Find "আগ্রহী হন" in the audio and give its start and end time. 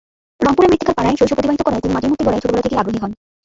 2.81-3.11